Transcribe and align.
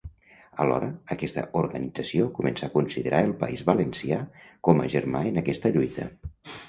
Alhora, 0.63 0.87
aquesta 1.15 1.43
organització 1.59 2.25
començà 2.39 2.69
a 2.69 2.73
considerar 2.77 3.21
el 3.29 3.35
País 3.43 3.63
Valencià 3.71 4.19
com 4.69 4.83
a 4.87 4.93
germà 4.95 5.23
en 5.35 5.39
aquesta 5.43 5.73
lluita. 5.77 6.09